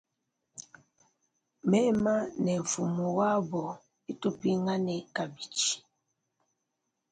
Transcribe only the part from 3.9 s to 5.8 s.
netupingane kabidi.